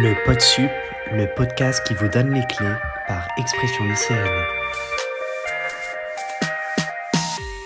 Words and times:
Le 0.00 0.14
PodSup, 0.24 0.70
le 1.10 1.26
podcast 1.34 1.84
qui 1.84 1.92
vous 1.92 2.06
donne 2.06 2.32
les 2.32 2.46
clés 2.46 2.76
par 3.08 3.26
Expression 3.36 3.84
lycéenne. 3.84 4.28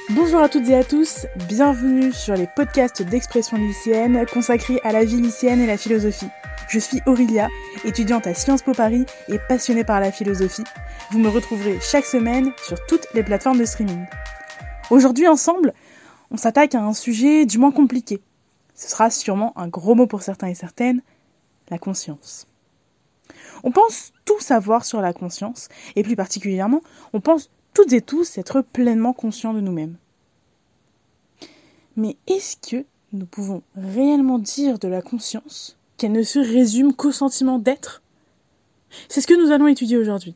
Bonjour 0.08 0.40
à 0.40 0.48
toutes 0.48 0.66
et 0.70 0.74
à 0.74 0.82
tous, 0.82 1.26
bienvenue 1.46 2.10
sur 2.10 2.34
les 2.34 2.46
podcasts 2.46 3.02
d'Expression 3.02 3.58
lycéenne 3.58 4.24
consacrés 4.32 4.80
à 4.82 4.92
la 4.92 5.04
vie 5.04 5.20
lycéenne 5.20 5.60
et 5.60 5.66
la 5.66 5.76
philosophie. 5.76 6.30
Je 6.70 6.78
suis 6.78 7.02
Aurélia, 7.04 7.48
étudiante 7.84 8.26
à 8.26 8.32
Sciences 8.32 8.62
Po 8.62 8.72
Paris 8.72 9.04
et 9.28 9.38
passionnée 9.38 9.84
par 9.84 10.00
la 10.00 10.10
philosophie. 10.10 10.64
Vous 11.10 11.18
me 11.18 11.28
retrouverez 11.28 11.80
chaque 11.82 12.06
semaine 12.06 12.52
sur 12.64 12.78
toutes 12.86 13.08
les 13.12 13.22
plateformes 13.22 13.58
de 13.58 13.66
streaming. 13.66 14.06
Aujourd'hui 14.88 15.28
ensemble, 15.28 15.74
on 16.30 16.38
s'attaque 16.38 16.74
à 16.74 16.80
un 16.80 16.94
sujet 16.94 17.44
du 17.44 17.58
moins 17.58 17.72
compliqué. 17.72 18.22
Ce 18.74 18.88
sera 18.88 19.10
sûrement 19.10 19.52
un 19.54 19.68
gros 19.68 19.94
mot 19.94 20.06
pour 20.06 20.22
certains 20.22 20.48
et 20.48 20.54
certaines, 20.54 21.02
la 21.72 21.78
conscience. 21.78 22.46
On 23.64 23.72
pense 23.72 24.12
tout 24.24 24.40
savoir 24.40 24.84
sur 24.84 25.00
la 25.00 25.12
conscience, 25.12 25.68
et 25.96 26.02
plus 26.02 26.16
particulièrement, 26.16 26.82
on 27.12 27.20
pense 27.20 27.50
toutes 27.74 27.92
et 27.94 28.02
tous 28.02 28.36
être 28.38 28.60
pleinement 28.60 29.14
conscients 29.14 29.54
de 29.54 29.60
nous-mêmes. 29.60 29.96
Mais 31.96 32.16
est-ce 32.26 32.56
que 32.56 32.84
nous 33.12 33.26
pouvons 33.26 33.62
réellement 33.74 34.38
dire 34.38 34.78
de 34.78 34.88
la 34.88 35.02
conscience 35.02 35.78
qu'elle 35.96 36.12
ne 36.12 36.22
se 36.22 36.38
résume 36.38 36.94
qu'au 36.94 37.12
sentiment 37.12 37.58
d'être? 37.58 38.02
C'est 39.08 39.22
ce 39.22 39.26
que 39.26 39.42
nous 39.42 39.50
allons 39.50 39.66
étudier 39.66 39.96
aujourd'hui. 39.96 40.34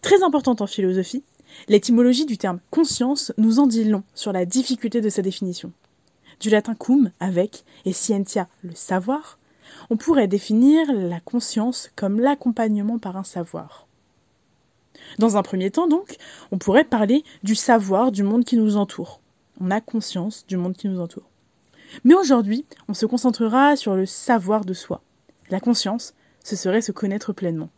Très 0.00 0.22
importante 0.22 0.62
en 0.62 0.66
philosophie, 0.66 1.24
l'étymologie 1.68 2.26
du 2.26 2.38
terme 2.38 2.60
conscience 2.70 3.32
nous 3.36 3.58
en 3.58 3.66
dit 3.66 3.84
long 3.84 4.02
sur 4.14 4.32
la 4.32 4.46
difficulté 4.46 5.02
de 5.02 5.10
sa 5.10 5.22
définition. 5.22 5.72
Du 6.40 6.48
latin 6.48 6.74
cum, 6.74 7.10
avec, 7.20 7.64
et 7.84 7.92
scientia, 7.92 8.48
le 8.62 8.74
savoir, 8.74 9.38
on 9.90 9.96
pourrait 9.96 10.28
définir 10.28 10.92
la 10.92 11.20
conscience 11.20 11.90
comme 11.96 12.20
l'accompagnement 12.20 12.98
par 12.98 13.16
un 13.16 13.24
savoir. 13.24 13.86
Dans 15.18 15.36
un 15.36 15.42
premier 15.42 15.70
temps, 15.70 15.86
donc, 15.86 16.16
on 16.50 16.58
pourrait 16.58 16.84
parler 16.84 17.24
du 17.42 17.54
savoir 17.54 18.12
du 18.12 18.22
monde 18.22 18.44
qui 18.44 18.56
nous 18.56 18.76
entoure. 18.76 19.20
On 19.60 19.70
a 19.70 19.80
conscience 19.80 20.46
du 20.46 20.56
monde 20.56 20.76
qui 20.76 20.88
nous 20.88 21.00
entoure. 21.00 21.30
Mais 22.02 22.14
aujourd'hui, 22.14 22.64
on 22.88 22.94
se 22.94 23.06
concentrera 23.06 23.76
sur 23.76 23.94
le 23.94 24.06
savoir 24.06 24.64
de 24.64 24.74
soi. 24.74 25.02
La 25.50 25.60
conscience, 25.60 26.14
ce 26.42 26.56
serait 26.56 26.82
se 26.82 26.92
connaître 26.92 27.32
pleinement. 27.32 27.70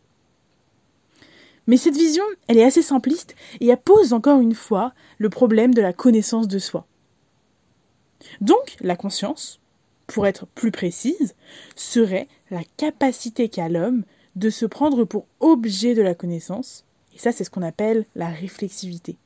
Mais 1.67 1.77
cette 1.77 1.97
vision, 1.97 2.23
elle 2.47 2.57
est 2.57 2.63
assez 2.63 2.81
simpliste 2.81 3.35
et 3.59 3.67
elle 3.67 3.77
pose 3.77 4.13
encore 4.13 4.39
une 4.39 4.55
fois 4.55 4.93
le 5.17 5.29
problème 5.29 5.73
de 5.73 5.81
la 5.81 5.93
connaissance 5.93 6.47
de 6.47 6.59
soi. 6.59 6.87
Donc, 8.41 8.77
la 8.79 8.95
conscience, 8.95 9.59
pour 10.07 10.25
être 10.25 10.47
plus 10.47 10.71
précise, 10.71 11.35
serait 11.75 12.27
la 12.49 12.63
capacité 12.77 13.49
qu'a 13.49 13.69
l'homme 13.69 14.03
de 14.35 14.49
se 14.49 14.65
prendre 14.65 15.03
pour 15.03 15.27
objet 15.39 15.93
de 15.93 16.01
la 16.01 16.15
connaissance, 16.15 16.85
et 17.13 17.19
ça 17.19 17.31
c'est 17.31 17.43
ce 17.43 17.49
qu'on 17.49 17.61
appelle 17.61 18.05
la 18.15 18.29
réflexivité. 18.29 19.17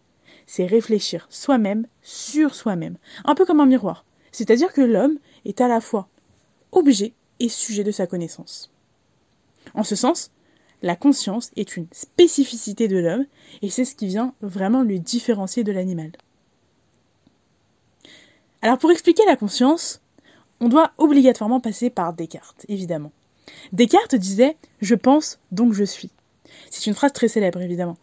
C'est 0.47 0.65
réfléchir 0.65 1.27
soi-même 1.29 1.85
sur 2.01 2.55
soi-même, 2.55 2.97
un 3.25 3.35
peu 3.35 3.45
comme 3.45 3.59
un 3.59 3.65
miroir. 3.65 4.05
C'est-à-dire 4.31 4.73
que 4.73 4.81
l'homme 4.81 5.19
est 5.45 5.61
à 5.61 5.67
la 5.67 5.81
fois 5.81 6.07
objet 6.71 7.13
et 7.39 7.49
sujet 7.49 7.83
de 7.83 7.91
sa 7.91 8.07
connaissance. 8.07 8.71
En 9.73 9.83
ce 9.83 9.95
sens, 9.95 10.31
la 10.81 10.95
conscience 10.95 11.51
est 11.55 11.77
une 11.77 11.87
spécificité 11.91 12.87
de 12.87 12.97
l'homme, 12.97 13.25
et 13.61 13.69
c'est 13.69 13.85
ce 13.85 13.95
qui 13.95 14.07
vient 14.07 14.33
vraiment 14.41 14.81
le 14.81 14.97
différencier 14.97 15.63
de 15.63 15.71
l'animal. 15.71 16.11
Alors 18.61 18.77
pour 18.77 18.91
expliquer 18.91 19.23
la 19.25 19.35
conscience, 19.35 20.01
on 20.61 20.69
doit 20.69 20.91
obligatoirement 20.97 21.59
passer 21.59 21.89
par 21.89 22.13
Descartes, 22.13 22.65
évidemment. 22.69 23.11
Descartes 23.73 24.15
disait 24.15 24.55
Je 24.79 24.95
pense, 24.95 25.39
donc 25.51 25.73
je 25.73 25.83
suis. 25.83 26.11
C'est 26.69 26.85
une 26.87 26.93
phrase 26.93 27.11
très 27.11 27.27
célèbre, 27.27 27.61
évidemment. 27.61 27.97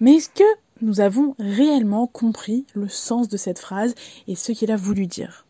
Mais 0.00 0.16
est-ce 0.16 0.28
que 0.30 0.58
nous 0.82 1.00
avons 1.00 1.34
réellement 1.38 2.06
compris 2.06 2.66
le 2.74 2.88
sens 2.88 3.28
de 3.28 3.36
cette 3.36 3.58
phrase 3.58 3.94
et 4.26 4.34
ce 4.34 4.52
qu'il 4.52 4.70
a 4.70 4.76
voulu 4.76 5.06
dire? 5.06 5.46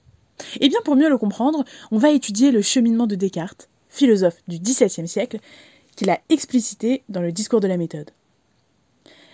Eh 0.61 0.69
bien, 0.69 0.79
pour 0.85 0.95
mieux 0.95 1.09
le 1.09 1.19
comprendre, 1.19 1.65
on 1.91 1.99
va 1.99 2.11
étudier 2.11 2.51
le 2.51 2.63
cheminement 2.63 3.07
de 3.07 3.15
Descartes, 3.15 3.69
philosophe 3.89 4.41
du 4.47 4.59
XVIIe 4.59 5.09
siècle, 5.09 5.39
qu'il 5.97 6.11
a 6.11 6.21
explicité 6.29 7.03
dans 7.09 7.23
le 7.23 7.33
discours 7.33 7.61
de 7.61 7.67
la 7.67 7.77
méthode. 7.77 8.11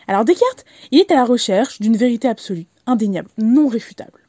Alors 0.06 0.25
Descartes, 0.25 0.64
il 0.93 1.00
est 1.00 1.12
à 1.12 1.16
la 1.16 1.25
recherche 1.25 1.81
d'une 1.81 1.97
vérité 1.97 2.28
absolue, 2.28 2.66
indéniable, 2.87 3.28
non 3.38 3.69
réfutable. 3.69 4.20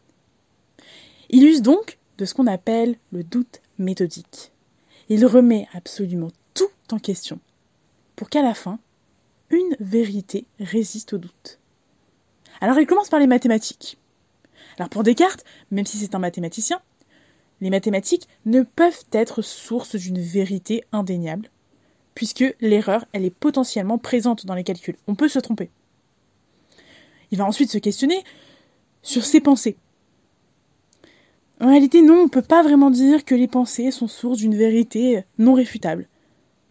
Il 1.30 1.46
use 1.46 1.62
donc 1.62 1.97
de 2.18 2.26
ce 2.26 2.34
qu'on 2.34 2.48
appelle 2.48 2.98
le 3.12 3.24
doute 3.24 3.62
méthodique. 3.78 4.52
Il 5.09 5.26
remet 5.26 5.68
absolument 5.74 6.31
tout 6.53 6.70
en 6.92 7.00
question, 7.00 7.40
pour 8.16 8.30
qu'à 8.30 8.42
la 8.42 8.53
fin, 8.53 8.80
une 9.50 9.76
vérité 9.80 10.46
résiste 10.59 11.14
au 11.14 11.18
doute. 11.18 11.59
Alors 12.62 12.80
il 12.80 12.88
commence 12.88 13.09
par 13.09 13.20
les 13.20 13.28
mathématiques. 13.28 13.98
Alors 14.78 14.90
pour 14.90 15.03
Descartes, 15.03 15.46
même 15.72 15.86
si 15.86 15.98
c'est 15.98 16.16
un 16.16 16.20
mathématicien, 16.20 16.81
les 17.62 17.70
mathématiques 17.70 18.28
ne 18.46 18.64
peuvent 18.64 19.06
être 19.12 19.42
source 19.42 19.96
d'une 19.96 20.20
vérité 20.20 20.84
indéniable, 20.92 21.50
puisque 22.14 22.44
l'erreur, 22.59 23.06
elle 23.14 23.26
est 23.26 23.30
potentiellement 23.30 23.97
présente 23.97 24.46
dans 24.46 24.56
les 24.56 24.64
calculs. 24.64 24.97
On 25.08 25.16
peut 25.16 25.30
se 25.30 25.40
tromper. 25.40 25.70
Il 27.32 27.38
va 27.38 27.46
ensuite 27.46 27.72
se 27.72 27.78
questionner 27.78 28.24
sur 29.02 29.24
ses 29.24 29.42
pensées, 29.42 29.78
en 31.62 31.70
réalité, 31.70 32.02
non, 32.02 32.16
on 32.16 32.24
ne 32.26 32.30
peut 32.30 32.42
pas 32.42 32.64
vraiment 32.64 32.92
dire 32.92 33.24
que 33.24 33.36
les 33.36 33.48
pensées 33.48 33.92
sont 33.92 34.08
source 34.08 34.38
d'une 34.38 34.56
vérité 34.56 35.24
non 35.38 35.54
réfutable. 35.54 36.08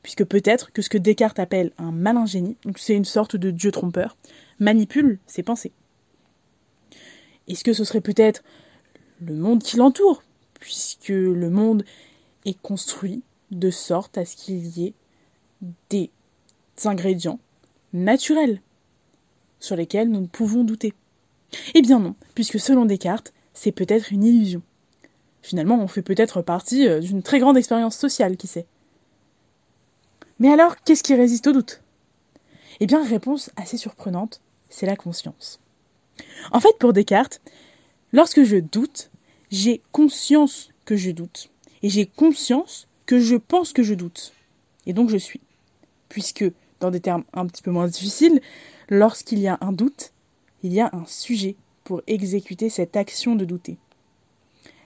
Puisque 0.03 0.25
peut-être 0.25 0.73
que 0.73 0.83
ce 0.83 0.91
que 0.91 0.99
Descartes 0.99 1.39
appelle 1.39 1.73
un 1.79 1.91
malin 1.91 2.27
génie, 2.27 2.57
c'est 2.77 2.95
une 2.95 3.07
sorte 3.07 3.37
de 3.37 3.51
dieu 3.51 3.73
trompeur, 3.73 4.17
manipule 4.59 5.19
ses 5.27 5.43
pensées. 5.43 5.73
Est-ce 7.49 7.65
que 7.65 7.73
ce 7.73 7.85
serait 7.85 8.03
peut-être 8.03 8.45
le 9.25 9.35
monde 9.35 9.63
qui 9.63 9.79
l'entoure, 9.79 10.23
puisque 10.61 11.09
le 11.09 11.49
monde 11.49 11.85
est 12.45 12.61
construit 12.61 13.23
de 13.51 13.71
sorte 13.71 14.19
à 14.19 14.27
ce 14.27 14.37
qu'il 14.37 14.67
y 14.79 14.87
ait 14.87 14.95
des 15.89 16.11
ingrédients 16.85 17.41
naturels 17.95 18.61
sur 19.61 19.77
lesquels 19.77 20.11
nous 20.11 20.21
ne 20.21 20.27
pouvons 20.27 20.65
douter? 20.65 20.93
Eh 21.75 21.81
bien 21.81 22.01
non, 22.01 22.15
puisque 22.35 22.61
selon 22.61 22.85
Descartes, 22.85 23.33
c'est 23.55 23.73
peut-être 23.73 24.13
une 24.13 24.25
illusion. 24.25 24.61
Finalement, 25.45 25.79
on 25.79 25.89
fait 25.89 26.01
peut-être 26.01 26.41
partie 26.41 26.89
euh, 26.89 27.01
d'une 27.01 27.23
très 27.23 27.39
grande 27.39 27.59
expérience 27.59 27.99
sociale, 27.99 28.39
qui 28.39 28.47
sait. 28.47 28.65
Mais 30.39 30.51
alors, 30.51 30.83
qu'est-ce 30.83 31.03
qui 31.03 31.15
résiste 31.15 31.47
au 31.47 31.53
doute? 31.53 31.83
Eh 32.81 32.87
bien, 32.87 33.05
réponse 33.05 33.51
assez 33.57 33.77
surprenante, 33.77 34.41
c'est 34.71 34.87
la 34.87 34.97
conscience. 34.97 35.61
En 36.51 36.61
fait, 36.61 36.79
pour 36.79 36.95
Descartes, 36.95 37.43
lorsque 38.11 38.43
je 38.43 38.57
doute, 38.57 39.11
j'ai 39.51 39.83
conscience 39.93 40.71
que 40.87 40.97
je 40.97 41.11
doute. 41.11 41.51
Et 41.83 41.91
j'ai 41.91 42.07
conscience 42.07 42.89
que 43.05 43.21
je 43.21 43.37
pense 43.37 43.75
que 43.75 43.83
je 43.83 43.93
doute. 43.93 44.33
Et 44.87 44.95
donc 44.95 45.11
je 45.11 45.19
suis. 45.19 45.43
Puisque, 46.09 46.47
dans 46.81 46.91
des 46.91 47.01
termes 47.01 47.25
un 47.35 47.47
petit 47.47 47.63
peu 47.63 47.71
moins 47.71 47.87
difficiles, 47.87 48.41
lorsqu'il 48.89 49.41
y 49.41 49.49
a 49.49 49.59
un 49.61 49.73
doute, 49.73 50.15
il 50.63 50.73
y 50.73 50.81
a 50.81 50.89
un 50.95 51.05
sujet 51.05 51.57
pour 51.85 52.01
exécuter 52.07 52.71
cette 52.71 52.97
action 52.97 53.37
de 53.37 53.45
douter. 53.45 53.77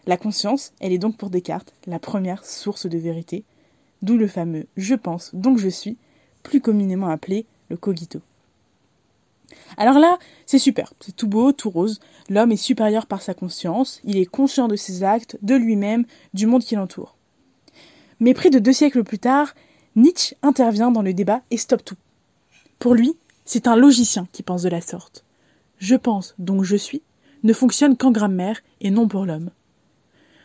La 0.08 0.16
conscience, 0.16 0.72
elle 0.80 0.94
est 0.94 0.98
donc 0.98 1.18
pour 1.18 1.28
Descartes 1.28 1.74
la 1.86 1.98
première 1.98 2.42
source 2.46 2.86
de 2.86 2.96
vérité, 2.96 3.44
d'où 4.00 4.16
le 4.16 4.26
fameux 4.26 4.66
je 4.78 4.94
pense, 4.94 5.34
donc 5.34 5.58
je 5.58 5.68
suis, 5.68 5.98
plus 6.42 6.62
communément 6.62 7.08
appelé 7.08 7.44
le 7.68 7.76
cogito. 7.76 8.22
Alors 9.76 9.98
là, 9.98 10.18
c'est 10.46 10.58
super, 10.58 10.94
c'est 11.00 11.14
tout 11.14 11.28
beau, 11.28 11.52
tout 11.52 11.68
rose. 11.68 12.00
L'homme 12.30 12.52
est 12.52 12.56
supérieur 12.56 13.04
par 13.04 13.20
sa 13.20 13.34
conscience, 13.34 14.00
il 14.02 14.16
est 14.16 14.24
conscient 14.24 14.66
de 14.66 14.76
ses 14.76 15.04
actes, 15.04 15.36
de 15.42 15.54
lui-même, 15.54 16.06
du 16.32 16.46
monde 16.46 16.64
qui 16.64 16.74
l'entoure. 16.74 17.14
Mais 18.18 18.32
près 18.32 18.48
de 18.48 18.58
deux 18.58 18.72
siècles 18.72 19.04
plus 19.04 19.18
tard, 19.18 19.54
Nietzsche 19.94 20.36
intervient 20.40 20.90
dans 20.90 21.02
le 21.02 21.12
débat 21.12 21.42
et 21.50 21.58
stoppe 21.58 21.84
tout. 21.84 21.98
Pour 22.78 22.94
lui, 22.94 23.12
c'est 23.44 23.66
un 23.66 23.76
logicien 23.76 24.26
qui 24.32 24.42
pense 24.42 24.62
de 24.62 24.70
la 24.70 24.80
sorte. 24.80 25.26
Je 25.76 25.96
pense, 25.96 26.34
donc 26.38 26.64
je 26.64 26.76
suis, 26.76 27.02
ne 27.42 27.52
fonctionne 27.52 27.94
qu'en 27.94 28.10
grammaire 28.10 28.62
et 28.80 28.90
non 28.90 29.06
pour 29.06 29.26
l'homme. 29.26 29.50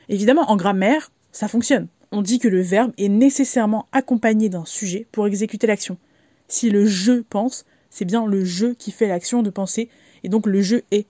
Évidemment, 0.09 0.50
en 0.50 0.55
grammaire, 0.55 1.11
ça 1.31 1.47
fonctionne. 1.47 1.88
On 2.11 2.21
dit 2.21 2.39
que 2.39 2.47
le 2.47 2.61
verbe 2.61 2.94
est 2.97 3.09
nécessairement 3.09 3.88
accompagné 3.91 4.50
d'un 4.50 4.65
sujet 4.65 5.07
pour 5.11 5.27
exécuter 5.27 5.67
l'action. 5.67 5.97
Si 6.47 6.69
le 6.69 6.85
je 6.85 7.21
pense, 7.21 7.65
c'est 7.89 8.05
bien 8.05 8.25
le 8.25 8.45
je 8.45 8.67
qui 8.67 8.91
fait 8.91 9.07
l'action 9.07 9.41
de 9.41 9.50
penser, 9.50 9.89
et 10.23 10.29
donc 10.29 10.45
le 10.45 10.61
je 10.61 10.77
est. 10.91 11.07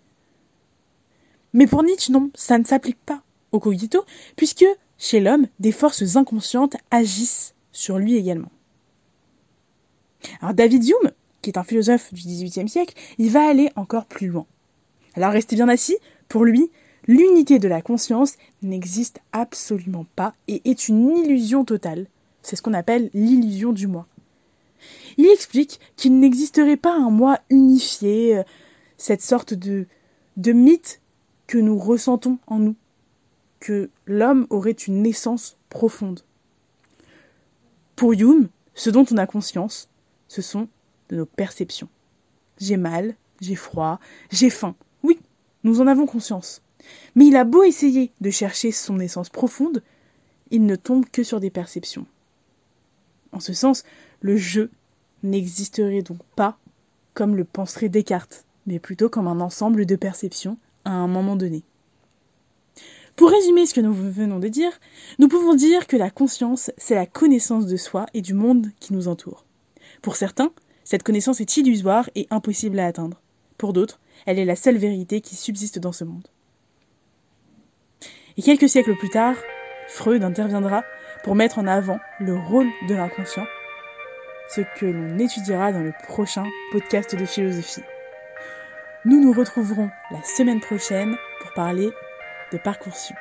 Mais 1.54 1.68
pour 1.68 1.84
Nietzsche, 1.84 2.12
non, 2.12 2.32
ça 2.36 2.58
ne 2.58 2.64
s'applique 2.64 3.00
pas 3.06 3.22
au 3.52 3.60
cogito, 3.60 4.06
puisque 4.36 4.66
chez 4.98 5.20
l'homme, 5.20 5.48
des 5.60 5.72
forces 5.72 6.16
inconscientes 6.16 6.78
agissent 6.92 7.54
sur 7.72 7.98
lui 8.00 8.16
également. 8.16 8.52
Alors 10.42 10.54
David 10.54 10.88
Hume, 10.88 11.12
qui 11.42 11.50
est 11.50 11.58
un 11.58 11.64
philosophe 11.64 12.14
du 12.14 12.22
XVIIIe 12.22 12.70
siècle, 12.70 12.96
il 13.18 13.30
va 13.30 13.46
aller 13.48 13.70
encore 13.76 14.06
plus 14.06 14.28
loin. 14.28 14.46
Alors 15.16 15.32
restez 15.32 15.56
bien 15.56 15.70
assis, 15.70 15.98
pour 16.28 16.46
lui, 16.46 16.72
L'unité 17.08 17.60
de 17.60 17.68
la 17.68 17.82
conscience 17.82 18.38
n'existe 18.62 19.20
absolument 19.34 20.06
pas 20.16 20.34
et 20.48 20.62
est 20.70 20.88
une 20.88 21.18
illusion 21.18 21.66
totale. 21.66 22.08
C'est 22.42 22.56
ce 22.56 22.62
qu'on 22.62 22.74
appelle 22.74 23.10
l'illusion 23.14 23.74
du 23.74 23.88
moi. 23.88 24.08
Il 25.18 25.28
explique 25.28 25.80
qu'il 25.96 26.20
n'existerait 26.20 26.78
pas 26.78 26.96
un 26.96 27.10
moi 27.10 27.40
unifié, 27.50 28.38
euh, 28.38 28.44
cette 28.98 29.22
sorte 29.22 29.54
de, 29.54 29.86
de 30.38 30.52
mythe 30.52 31.02
que 31.48 31.58
nous 31.58 31.78
ressentons 31.78 32.38
en 32.48 32.60
nous, 32.60 32.76
que 33.60 33.90
l'homme 34.06 34.48
aurait 34.50 34.72
une 34.72 35.02
naissance 35.02 35.58
profonde. 35.70 36.22
Pour 37.96 38.14
Hume, 38.14 38.50
ce 38.74 38.90
dont 38.90 39.06
on 39.12 39.18
a 39.18 39.28
conscience, 39.28 39.90
ce 40.28 40.42
sont 40.42 40.68
de 41.10 41.18
nos 41.18 41.26
perceptions. 41.26 41.90
J'ai 42.60 42.78
mal, 42.78 43.16
j'ai 43.40 43.56
froid, 43.56 44.00
j'ai 44.32 44.50
faim. 44.50 44.76
Oui, 45.04 45.20
nous 45.64 45.82
en 45.82 45.88
avons 45.88 46.06
conscience. 46.06 46.62
Mais 47.16 47.26
il 47.26 47.36
a 47.36 47.44
beau 47.44 47.64
essayer 47.64 48.12
de 48.22 48.30
chercher 48.30 48.72
son 48.72 49.00
essence 49.00 49.30
profonde, 49.30 49.84
il 50.52 50.66
ne 50.66 50.76
tombe 50.76 51.06
que 51.10 51.24
sur 51.24 51.40
des 51.40 51.50
perceptions. 51.50 52.06
En 53.32 53.40
ce 53.40 53.54
sens, 53.54 53.84
le 54.22 54.38
je 54.38 54.70
n'existerait 55.24 56.02
donc 56.02 56.20
pas 56.36 56.58
comme 57.14 57.36
le 57.36 57.44
penserait 57.44 57.90
Descartes, 57.90 58.46
mais 58.68 58.80
plutôt 58.80 59.10
comme 59.10 59.28
un 59.28 59.40
ensemble 59.40 59.86
de 59.86 59.96
perceptions 59.96 60.58
à 60.86 60.92
un 60.92 61.08
moment 61.08 61.36
donné. 61.36 61.64
Pour 63.16 63.30
résumer 63.30 63.68
ce 63.68 63.76
que 63.76 63.82
nous 63.82 63.94
venons 63.94 64.40
de 64.40 64.48
dire, 64.48 64.72
nous 65.20 65.28
pouvons 65.28 65.54
dire 65.54 65.86
que 65.86 65.98
la 65.98 66.10
conscience, 66.10 66.72
c'est 66.78 66.96
la 66.96 67.06
connaissance 67.06 67.68
de 67.68 67.78
soi 67.78 68.08
et 68.16 68.22
du 68.22 68.34
monde 68.34 68.68
qui 68.80 68.94
nous 68.94 69.08
entoure. 69.08 69.46
Pour 70.02 70.16
certains, 70.16 70.52
cette 70.84 71.04
connaissance 71.04 71.40
est 71.40 71.58
illusoire 71.58 72.10
et 72.16 72.28
impossible 72.32 72.80
à 72.80 72.88
atteindre. 72.88 73.22
Pour 73.58 73.72
d'autres, 73.72 74.00
elle 74.26 74.40
est 74.40 74.46
la 74.46 74.56
seule 74.56 74.78
vérité 74.78 75.22
qui 75.22 75.36
subsiste 75.36 75.78
dans 75.78 75.92
ce 75.92 76.04
monde. 76.04 76.28
Et 78.38 78.42
quelques 78.42 78.70
siècles 78.70 78.96
plus 78.96 79.10
tard, 79.10 79.36
Freud 79.88 80.24
interviendra 80.24 80.84
pour 81.24 81.36
mettre 81.36 81.60
en 81.60 81.68
avant 81.68 82.00
le 82.20 82.36
rôle 82.36 82.68
de 82.90 82.96
l'inconscient, 82.96 83.46
ce 84.50 84.62
que 84.78 84.86
l'on 84.86 85.20
étudiera 85.20 85.72
dans 85.72 85.82
le 85.82 85.94
prochain 86.08 86.46
podcast 86.72 87.16
de 87.16 87.26
philosophie. 87.26 87.84
Nous 89.06 89.22
nous 89.22 89.34
retrouverons 89.34 89.90
la 90.12 90.24
semaine 90.24 90.62
prochaine 90.62 91.16
pour 91.42 91.54
parler 91.54 91.90
de 92.52 92.58
Parcoursup. 92.58 93.18